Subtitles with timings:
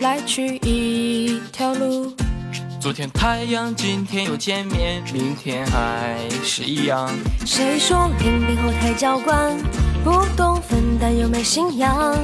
[0.00, 2.14] 来去一条路。
[2.80, 7.10] 昨天太阳，今天又见面，明天还是一样。
[7.44, 9.56] 谁说零零后太娇惯，
[10.04, 12.16] 不懂分担又没信仰？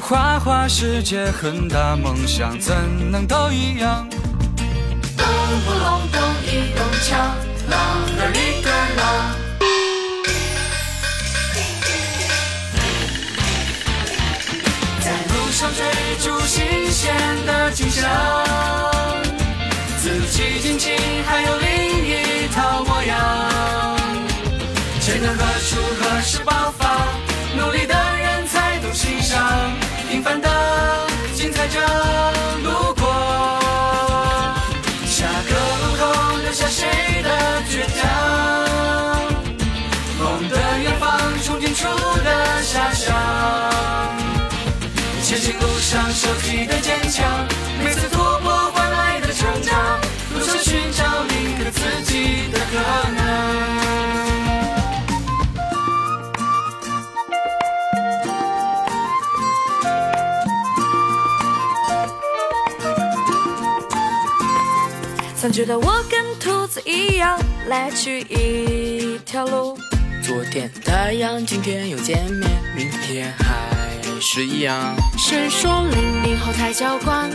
[0.00, 2.74] 花花世界很大，梦想怎
[3.10, 4.06] 能都一样？
[5.16, 5.26] 咚
[5.64, 7.16] 不隆咚一咚锵，
[15.54, 15.84] 上追
[16.18, 17.14] 逐新鲜
[17.46, 18.02] 的景象，
[20.02, 20.92] 自己尽情，
[21.24, 21.60] 还有
[45.74, 47.44] 路上收集的坚强，
[47.82, 50.00] 每次突破换来的成长，
[50.32, 53.18] 路上寻找另一个自己的可能。
[65.36, 67.36] 总觉得我跟兔子一样，
[67.66, 69.76] 来去一条路。
[70.22, 73.83] 昨天太阳，今天又见面，明天还
[74.20, 74.94] 是一样。
[75.16, 77.30] 谁说零零后太娇惯，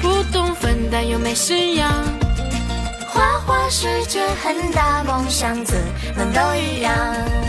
[0.00, 1.90] 不懂分担又没信仰？
[3.08, 5.78] 花花世界很大，梦想怎
[6.16, 7.41] 能都一样。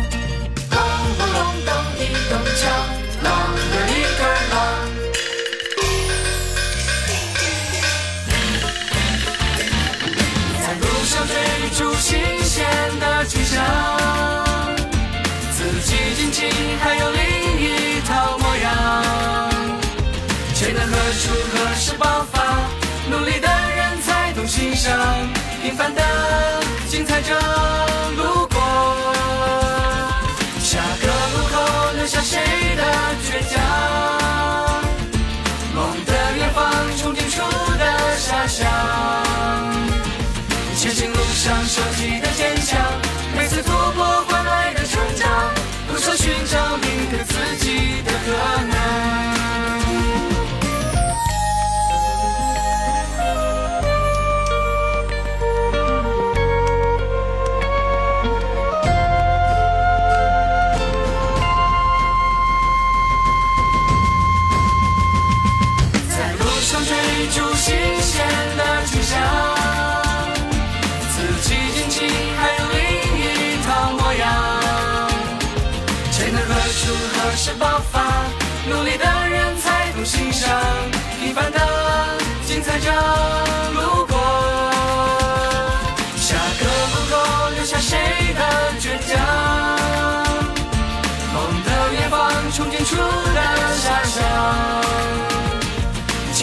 [21.14, 22.42] 潜能何处何时爆发？
[23.10, 24.98] 努力的人才懂欣赏，
[25.62, 26.02] 平凡的
[26.90, 27.36] 精彩着
[28.18, 28.60] 路过。
[30.60, 32.40] 下个路口留下谁
[32.76, 32.84] 的
[33.24, 33.62] 倔强？
[35.76, 37.42] 梦的远方，憧憬出
[37.78, 37.86] 的
[38.18, 38.68] 遐想。
[40.76, 42.80] 前行路上收集的坚强，
[43.38, 43.72] 每次突
[67.24, 68.26] 上追逐新鲜
[68.58, 69.18] 的景象。
[71.10, 72.08] 自己尽情，
[72.38, 72.78] 还有另
[73.18, 73.22] 一
[73.66, 74.22] 套模样。
[76.12, 78.02] 潜能何处何时爆发？
[78.70, 79.06] 努力的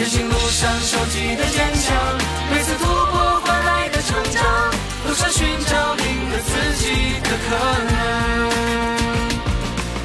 [0.01, 1.95] 前行路上收集的坚强，
[2.51, 4.43] 每次突破换来的成长，
[5.07, 7.55] 路上寻找另一个自己的可
[7.93, 8.49] 能，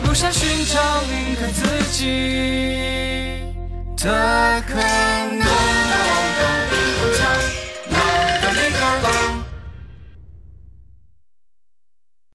[0.06, 1.62] 路上寻找另一个自
[1.92, 3.40] 己
[3.96, 5.45] 的可能。